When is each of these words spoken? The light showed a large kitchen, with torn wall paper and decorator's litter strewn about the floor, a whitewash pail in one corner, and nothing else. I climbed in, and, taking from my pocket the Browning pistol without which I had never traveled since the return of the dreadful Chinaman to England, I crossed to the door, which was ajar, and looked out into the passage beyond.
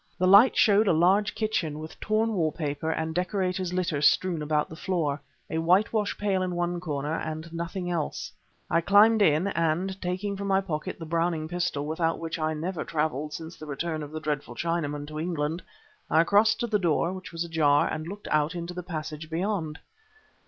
The 0.17 0.25
light 0.25 0.57
showed 0.57 0.87
a 0.87 0.93
large 0.93 1.35
kitchen, 1.35 1.77
with 1.77 1.99
torn 1.99 2.33
wall 2.33 2.51
paper 2.51 2.89
and 2.89 3.13
decorator's 3.13 3.71
litter 3.71 4.01
strewn 4.01 4.41
about 4.41 4.67
the 4.67 4.75
floor, 4.75 5.21
a 5.47 5.59
whitewash 5.59 6.17
pail 6.17 6.41
in 6.41 6.55
one 6.55 6.79
corner, 6.79 7.19
and 7.19 7.53
nothing 7.53 7.91
else. 7.91 8.31
I 8.67 8.81
climbed 8.81 9.21
in, 9.21 9.45
and, 9.49 10.01
taking 10.01 10.35
from 10.35 10.47
my 10.47 10.59
pocket 10.59 10.97
the 10.97 11.05
Browning 11.05 11.47
pistol 11.47 11.85
without 11.85 12.17
which 12.17 12.39
I 12.39 12.49
had 12.49 12.57
never 12.57 12.83
traveled 12.83 13.33
since 13.33 13.57
the 13.57 13.67
return 13.67 14.01
of 14.01 14.09
the 14.09 14.19
dreadful 14.19 14.55
Chinaman 14.55 15.05
to 15.07 15.19
England, 15.19 15.61
I 16.09 16.23
crossed 16.23 16.59
to 16.61 16.65
the 16.67 16.79
door, 16.79 17.13
which 17.13 17.31
was 17.31 17.43
ajar, 17.43 17.87
and 17.87 18.07
looked 18.07 18.27
out 18.31 18.55
into 18.55 18.73
the 18.73 18.81
passage 18.81 19.29
beyond. 19.29 19.77